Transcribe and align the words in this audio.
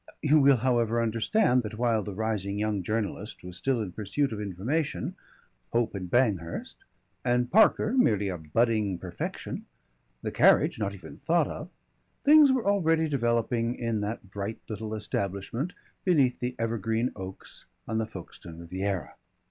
You 0.23 0.39
will, 0.39 0.57
however, 0.57 0.99
understand 0.99 1.61
that 1.61 1.77
while 1.77 2.01
the 2.01 2.15
rising 2.15 2.57
young 2.57 2.81
journalist 2.81 3.43
was 3.43 3.55
still 3.57 3.83
in 3.83 3.91
pursuit 3.91 4.33
of 4.33 4.41
information, 4.41 5.13
Hope 5.73 5.93
and 5.93 6.09
Banghurst, 6.09 6.77
and 7.23 7.51
Parker 7.51 7.91
merely 7.93 8.27
a 8.27 8.39
budding 8.39 8.97
perfection, 8.97 9.67
the 10.23 10.31
carriage 10.31 10.79
not 10.79 10.95
even 10.95 11.17
thought 11.17 11.47
of, 11.47 11.69
things 12.23 12.51
were 12.51 12.65
already 12.65 13.07
developing 13.07 13.75
in 13.75 14.01
that 14.01 14.31
bright 14.31 14.57
little 14.67 14.95
establishment 14.95 15.71
beneath 16.03 16.39
the 16.39 16.55
evergreen 16.57 17.11
oaks 17.15 17.67
on 17.87 17.99
the 17.99 18.07
Folkestone 18.07 18.57
Riviera. 18.57 19.13